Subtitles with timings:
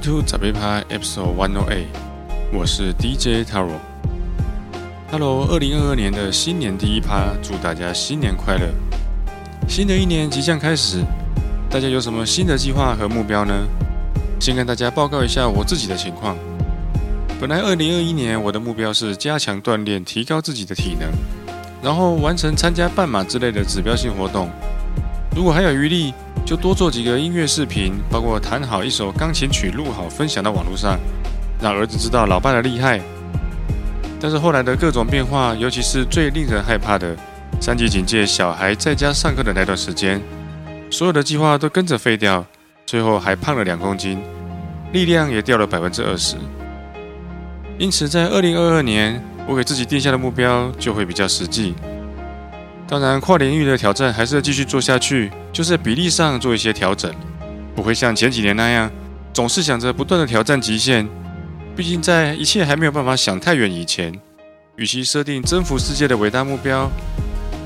[0.00, 1.88] Welcome to 杂杯趴 Episode One O Eight，
[2.54, 3.76] 我是 DJ Taro。
[5.10, 8.66] Hello，二零二二年的新年第一趴，祝大家新年快乐！
[9.68, 11.04] 新的一年即将开始，
[11.68, 13.52] 大家有什么新的计划和目标呢？
[14.40, 16.34] 先跟大家报告一下我自己的情况。
[17.38, 21.10] 本来二零二一年我的目标是加强锻炼，提高自己的体能，
[21.82, 24.48] 然后完成参加半马之类的指标性活动。
[25.36, 30.98] 如果还有余力，就多做几个音乐视频，包括弹好一首钢琴曲，录好分享到网络上，
[31.60, 33.00] 让儿子知道老爸的厉害。
[34.20, 37.16] 但是后来的各种变化，尤其是最令人害怕的
[37.60, 40.20] 三级警戒，小孩在家上课的那段时间，
[40.90, 42.44] 所有的计划都跟着废掉，
[42.84, 44.20] 最后还胖了两公斤，
[44.92, 46.36] 力量也掉了百分之二十。
[47.78, 51.74] 因此，在二零二二年，我给自己定下的目标就会比较实际。
[52.86, 55.30] 当然，跨领域的挑战还是要继续做下去，
[55.60, 57.14] 就是比例上做一些调整，
[57.76, 58.90] 不会像前几年那样，
[59.30, 61.06] 总是想着不断的挑战极限。
[61.76, 64.10] 毕竟，在一切还没有办法想太远以前，
[64.76, 66.90] 与其设定征服世界的伟大目标，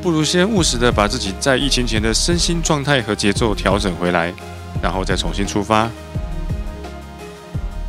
[0.02, 4.34] 不如先务实的把自己在疫情前的身心状态和节奏调整回来，
[4.82, 5.88] 然后再重新出发。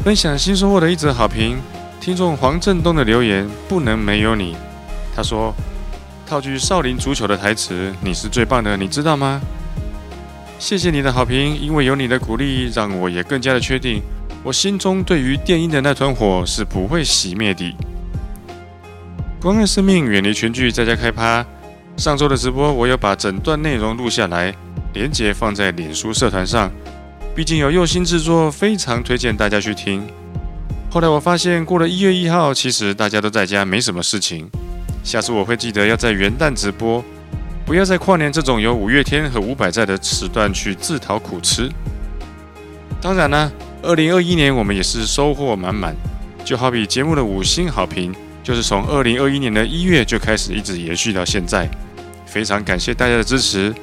[0.04, 1.58] 分享新收获的一则好评，
[2.00, 4.56] 听众黄振东的留言不能没有你，
[5.16, 5.52] 他说。
[6.28, 9.42] 套句少林足球的台词：“你是最棒的，你知道吗？”
[10.58, 14.02] 谢谢你的好评，因为有你的鼓励，让我也更加的确定，
[14.44, 17.76] 我心中对于电音的那团火是不会熄灭的。
[19.40, 21.46] 关爱生命，远离群聚，在家开趴。
[21.98, 24.54] 上周的直播，我有把整段内容录下来，
[24.94, 26.72] 连结放在脸书社团上。
[27.36, 30.02] 毕竟有用心制作，非常推荐大家去听。
[30.90, 34.50] 后来我发现，过了一月一号，其实大家都在家，没什么事情。
[35.04, 37.04] 下次我会记得要在元旦直播，
[37.66, 41.70] 不要在跨年这种有五月天和伍佰在的时段去自讨苦吃。
[43.02, 45.96] 当然呢，二零二一年我们也是收获满满，
[46.44, 51.68] 就好比节目的五星好评，就是从二零二一年的一月就开始一直延续到现在。
[52.26, 53.74] 非常感谢大家的支持，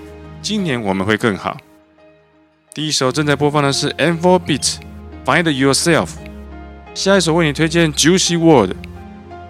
[0.40, 1.56] 今年我们会更好。
[2.72, 4.76] 第一首正在播放的是 M4 Beat
[5.24, 6.08] Find Yourself，
[6.94, 8.74] 下一首为你推荐 Juicy World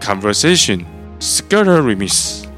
[0.00, 0.84] Conversation。
[1.20, 2.51] Skirter Remix。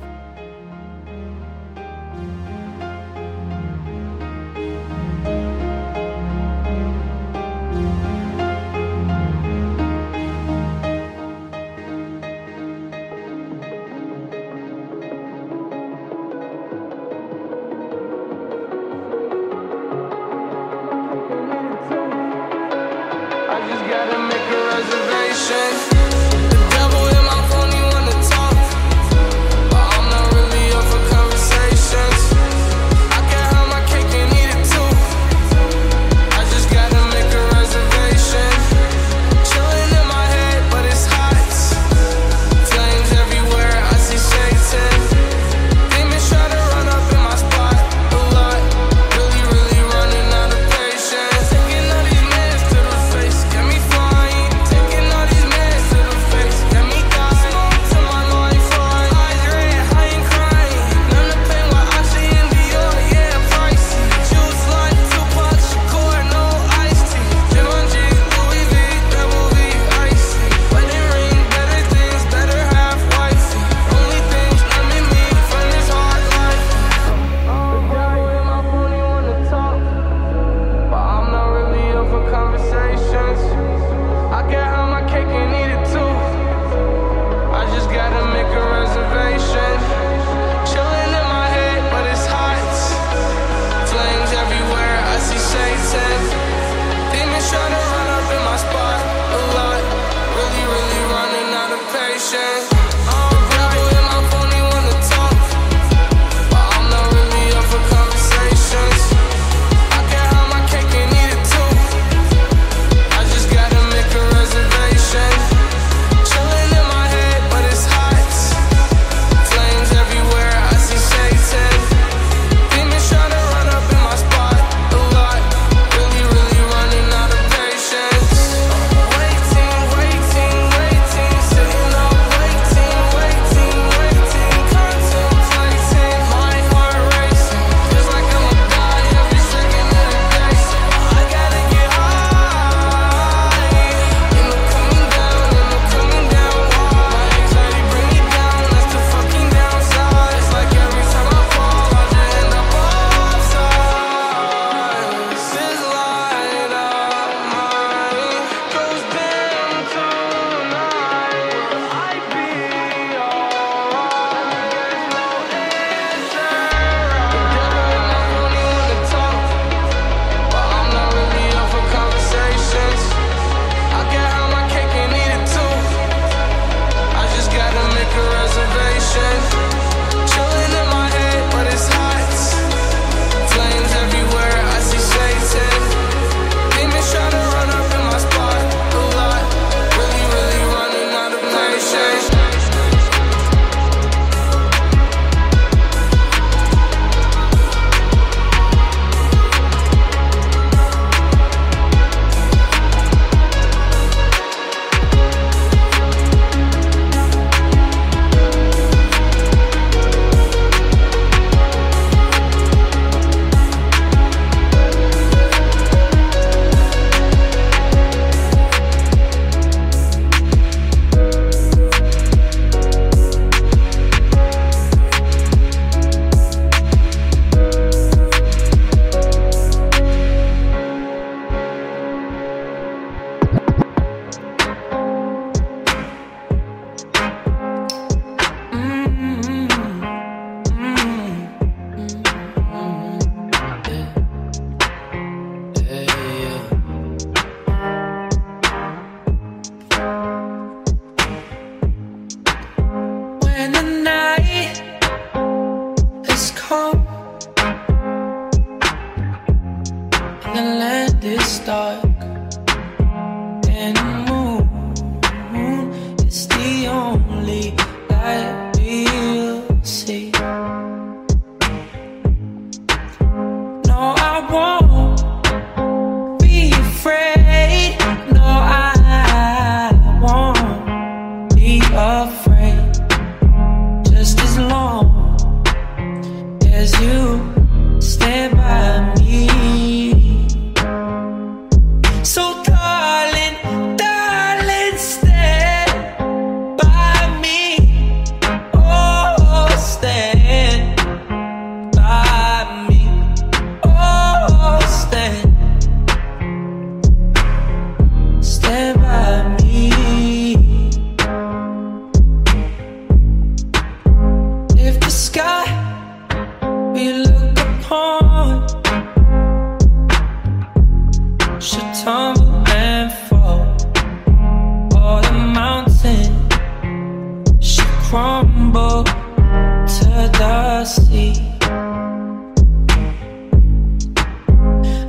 [330.84, 331.32] see.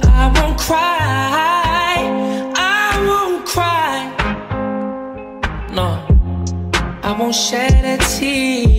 [0.04, 1.98] I won't cry,
[2.56, 3.96] I won't cry.
[5.74, 5.90] No,
[7.04, 8.75] I won't shed a tear.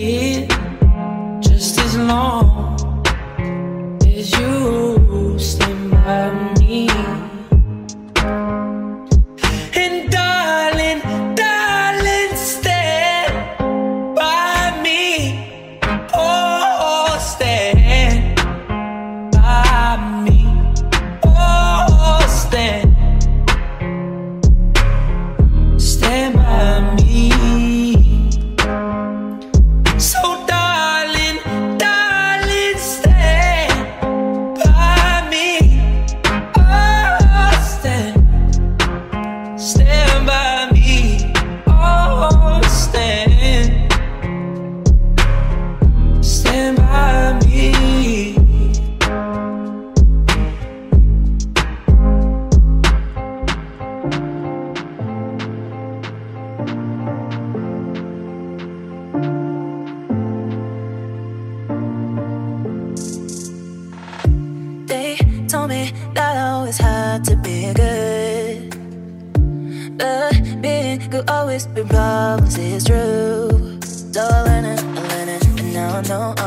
[76.09, 76.35] no.
[76.39, 76.46] Uh.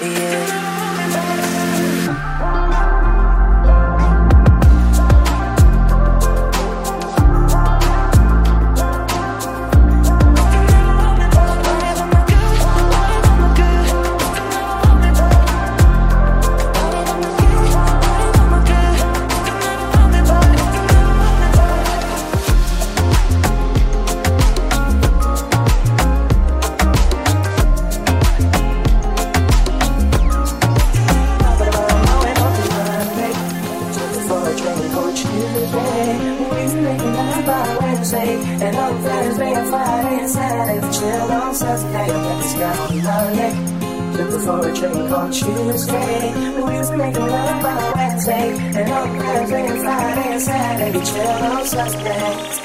[0.00, 0.85] yeah.
[51.08, 52.55] each other suspect.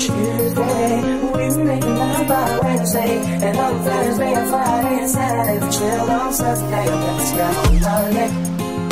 [0.00, 5.72] Tuesday, we were making love by Wednesday, and on Thursday and Friday and Saturday we
[5.72, 6.86] chill on Saturday.
[6.88, 7.48] Let's go
[7.84, 8.30] Monday.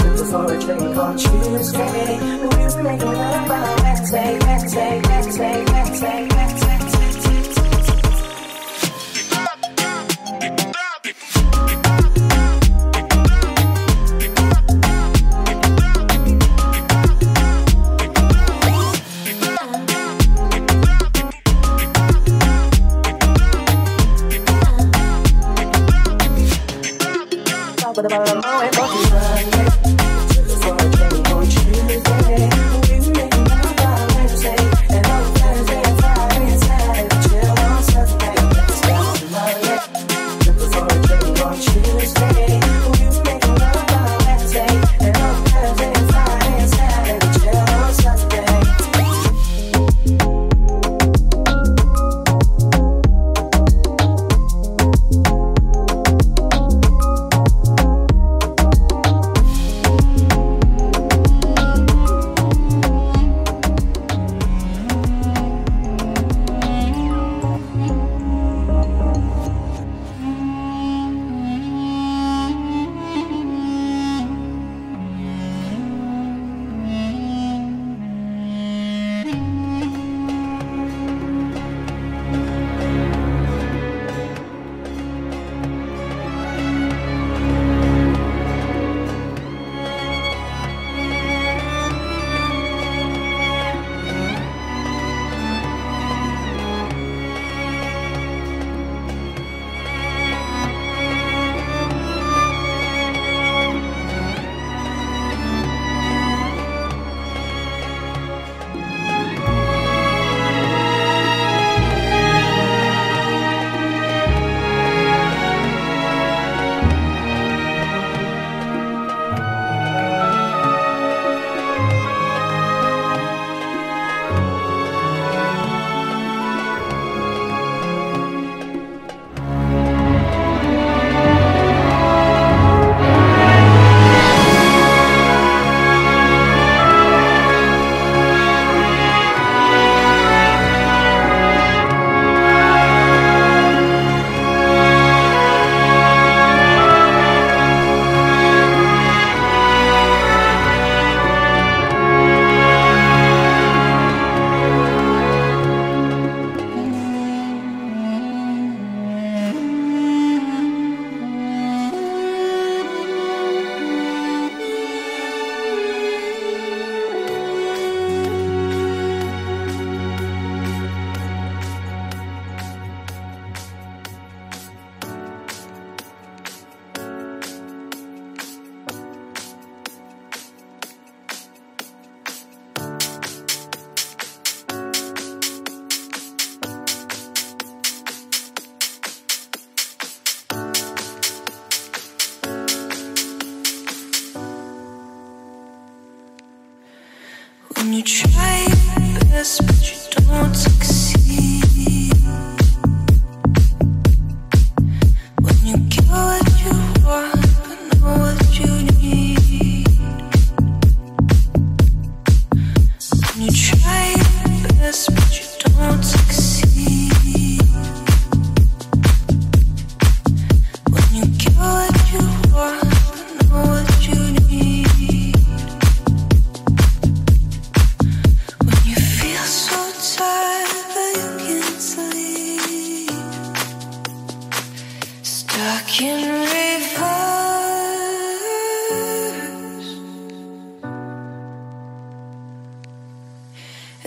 [0.04, 2.18] We were for a drink on Tuesday.
[2.20, 5.67] We were making love by Wednesday, Wednesday, Wednesday.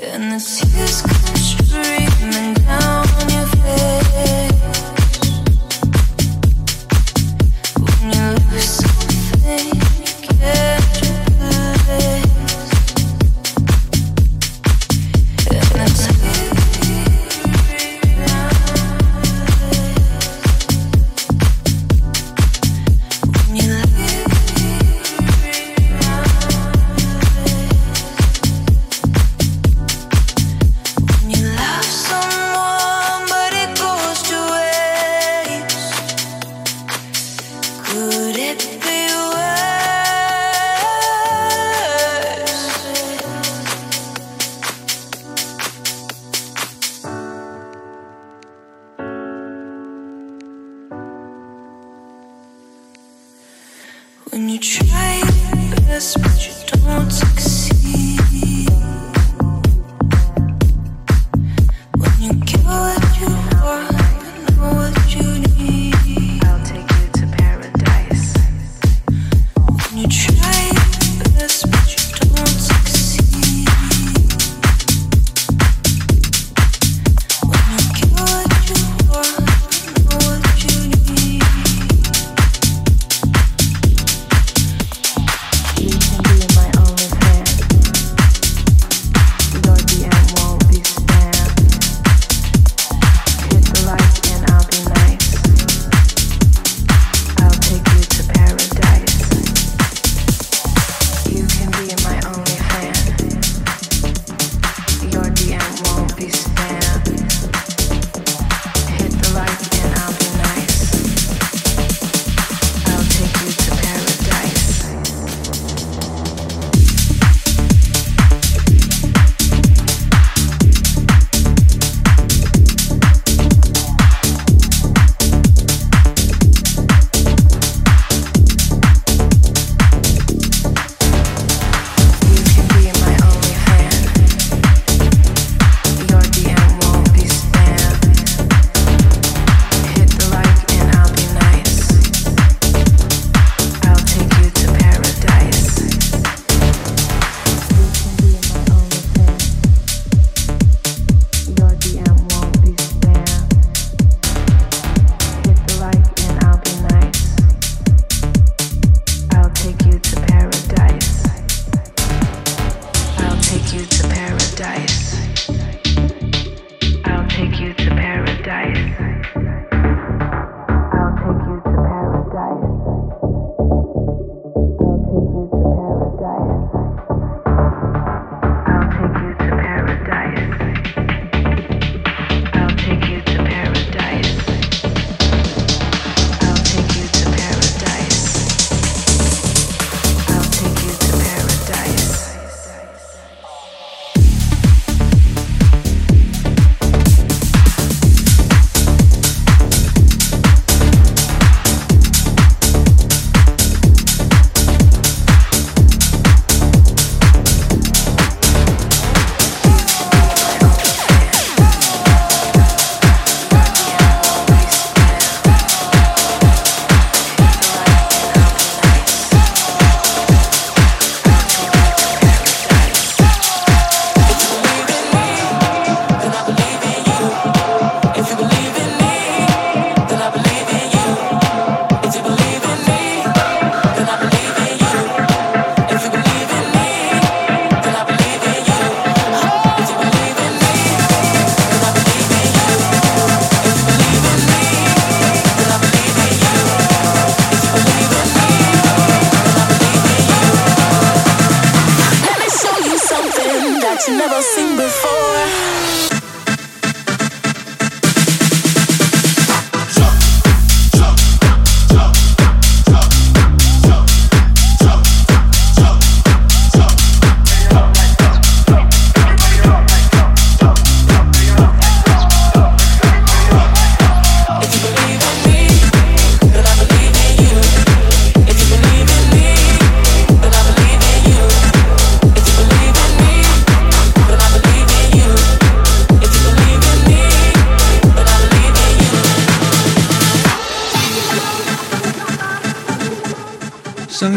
[0.04, 2.61] And the tears come streaming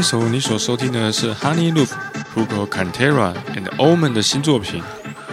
[0.05, 1.89] 首你所收听的是 Honey Loop、
[2.35, 4.83] Hugo Cantera and Omen 的新作品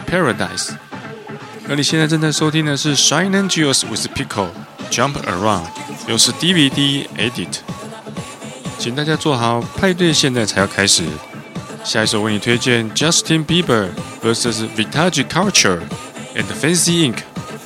[0.10, 0.70] 《Paradise》，
[1.68, 4.48] 而你现在正在收听的是 Shine and Juice with Pico
[4.90, 5.66] Jump Around，
[6.08, 7.58] 又是 DVD Edit。
[8.80, 11.04] 请大家做好派对，现在才要开始。
[11.84, 13.90] 下一首为你推荐 Justin Bieber
[14.24, 15.82] vs Vintage Culture
[16.34, 17.18] and Fancy Ink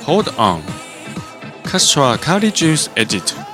[0.04, 3.45] Hold On，Castra Kali Juice Edit。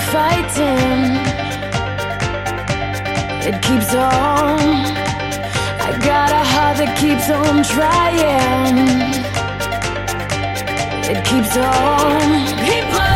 [0.00, 1.16] Fighting.
[3.48, 4.58] It keeps on.
[5.86, 8.78] I got a heart that keeps on trying.
[11.10, 12.28] It keeps on.
[12.64, 13.07] People, tell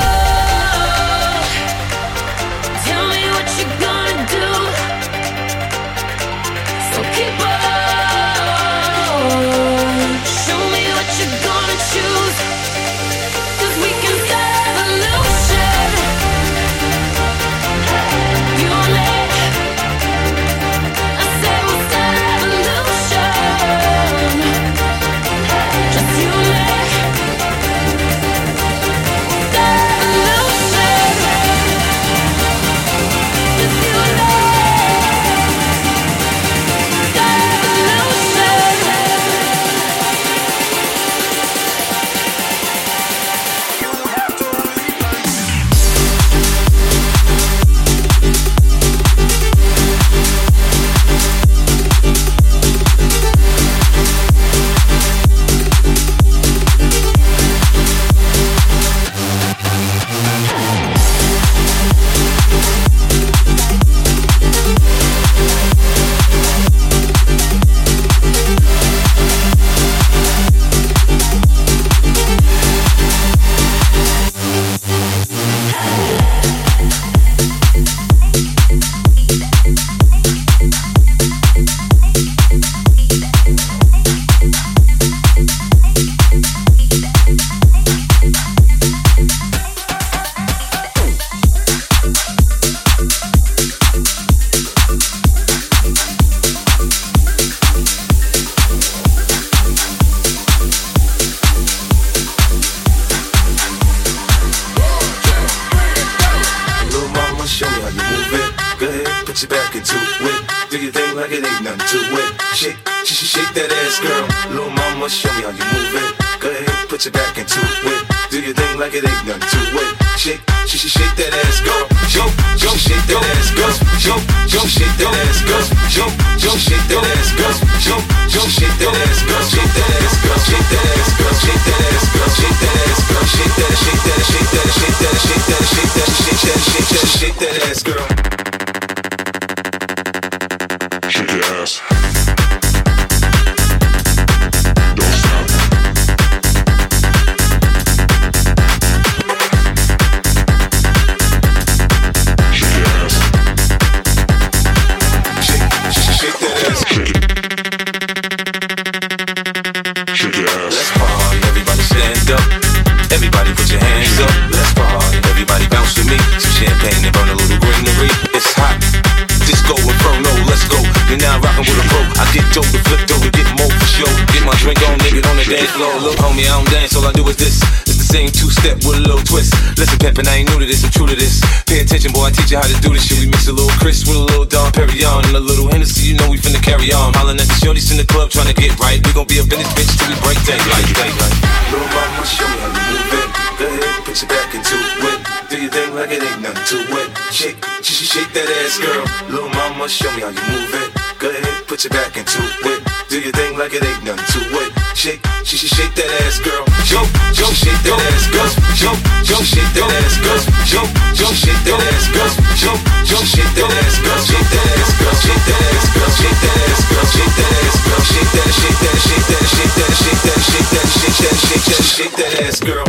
[179.33, 179.57] twist.
[179.81, 180.85] Listen, pimpin', I ain't new to this.
[180.85, 181.41] I'm true to this.
[181.65, 182.29] Pay attention, boy.
[182.29, 183.17] I teach you how to do this shit.
[183.25, 186.13] We mix a little Chris with a little Dom Perignon and a little Hennessy.
[186.13, 187.17] You know we finna carry on.
[187.17, 189.01] Hollin' at the shorties in the club trying to get right.
[189.01, 191.17] We gon' be up in this bitch till we break day, like, daylight.
[191.17, 191.37] daylight.
[191.73, 193.29] Little mama, show me how you move it.
[193.57, 195.19] Go ahead, put your back into it.
[195.49, 197.09] Do your thing like it ain't nothing to it.
[197.33, 199.05] Shake, sh- sh- shake that ass, girl.
[199.33, 200.89] Little mama, show me how you move it.
[201.17, 202.81] Go ahead, put your back into it.
[203.09, 204.71] Do your thing like it ain't nothing to it.
[204.93, 206.72] Shake, sh- sh- shake that ass, girl.
[206.93, 207.01] Yo,
[207.33, 208.53] yo, shake that ass, girl.
[208.77, 208.93] Yo,
[209.25, 210.41] yo, shake that ass, girl.
[210.69, 210.83] Yo,
[211.17, 212.29] yo, shake that ass, girl.
[212.61, 212.73] Yo,
[213.09, 214.21] yo, shake that ass, girl.
[214.29, 215.17] Shake that ass, girl.
[215.25, 216.13] Shake that ass, girl.
[216.21, 217.07] Shake that ass, girl.
[217.09, 218.03] Shake that ass, girl.
[218.13, 221.65] Shake that, shake that, shake that, shake that, shake that, shake that, shake that, shake
[221.65, 222.87] that, shake that ass, girl.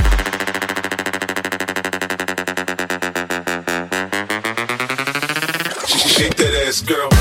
[5.88, 7.13] Sh- Shake that ass, girl.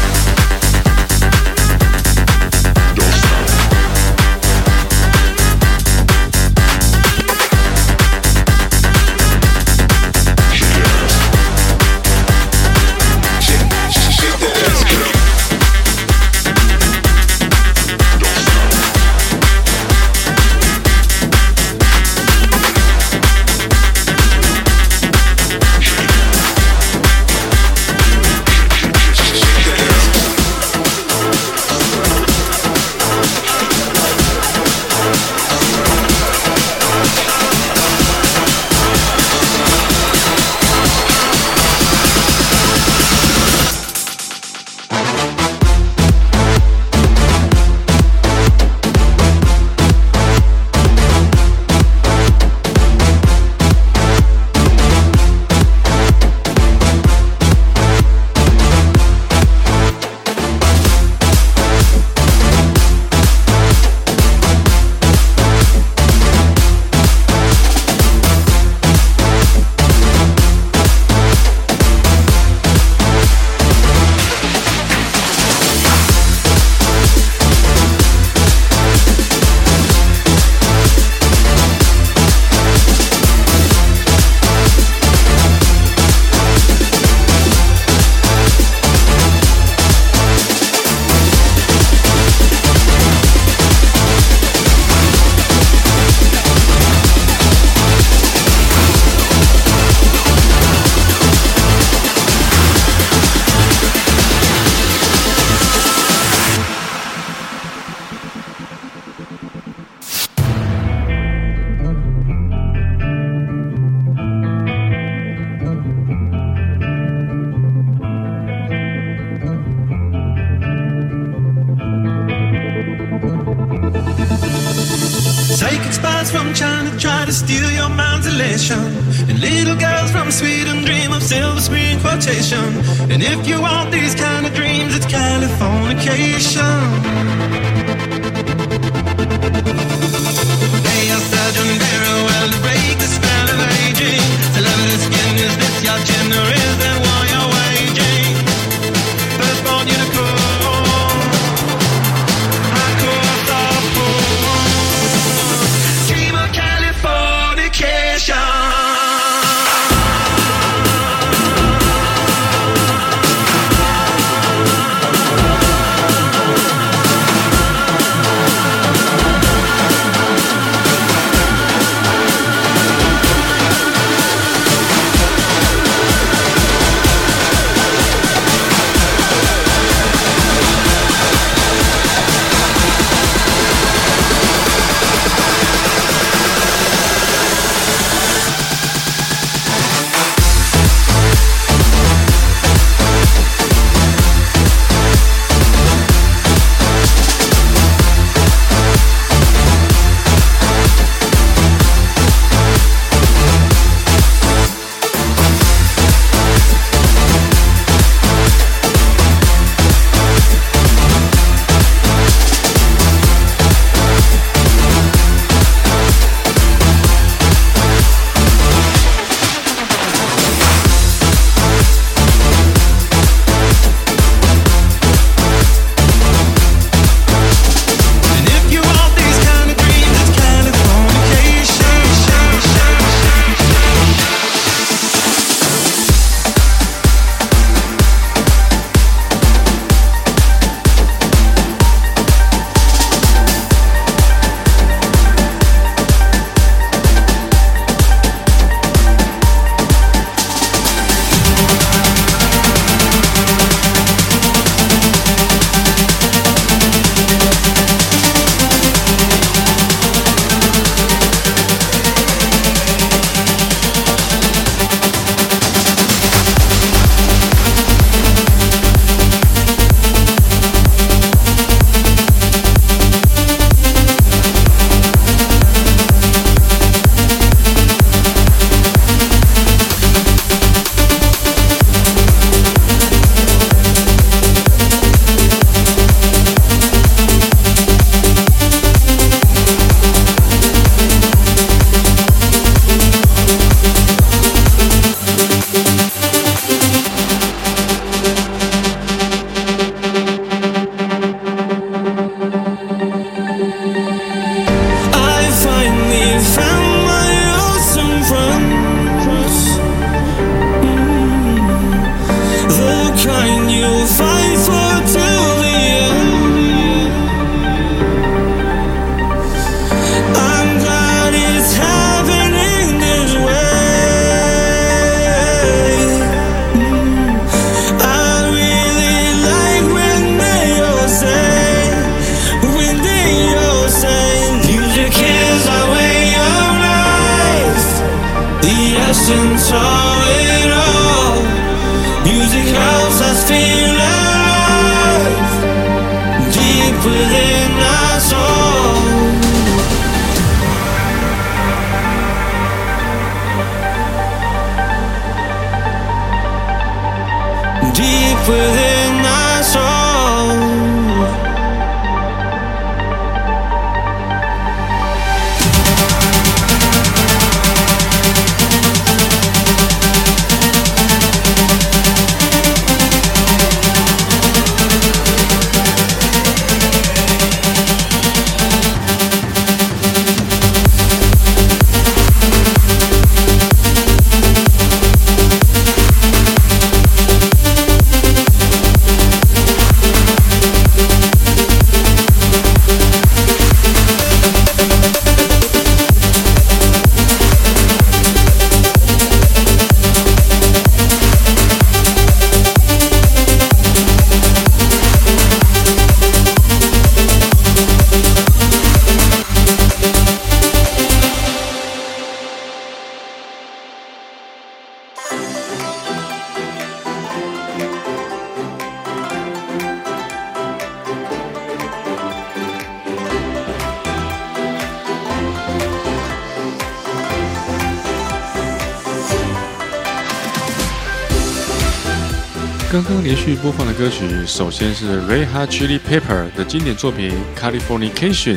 [433.92, 438.56] 歌曲，首先是 Reha Chili Pepper 的经典作品《Californication》，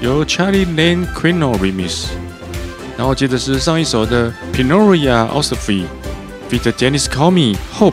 [0.00, 2.06] 由 Charlie Lane Quino remix。
[2.96, 5.84] 然后接着是上一首的 Pinoria Osophy
[6.50, 6.72] feat.
[6.72, 7.92] Dennis Comey Hope。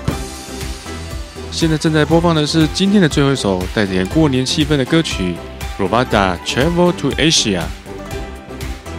[1.51, 5.36] 现在正在播放的是今天的最后一首带点过年气氛的歌曲
[5.82, 7.59] 《Robada Travel to Asia》。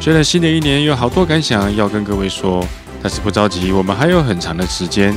[0.01, 2.64] 虽然新的一年有好多感想要跟各位说，
[3.03, 5.14] 但是不着急，我们还有很长的时间。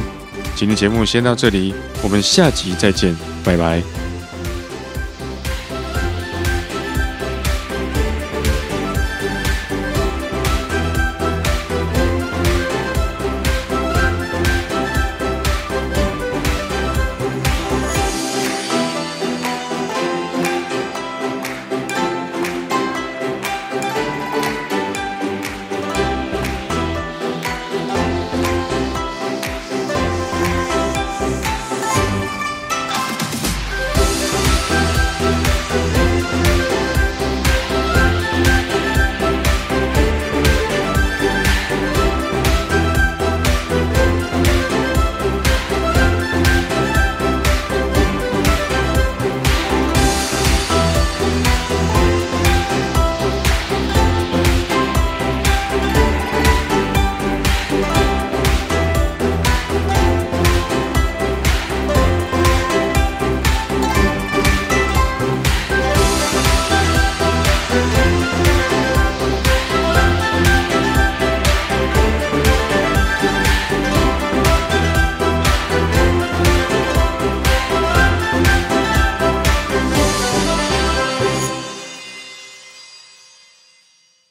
[0.58, 3.80] 今天节目先到这里，我们下集再见，拜拜。